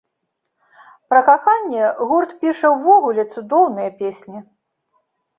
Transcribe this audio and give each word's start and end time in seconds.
Пра 1.09 1.19
каханне 1.27 1.83
гурт 2.11 2.31
піша 2.45 2.71
ўвогуле 2.75 3.25
цудоўныя 3.35 3.89
песні. 4.01 4.39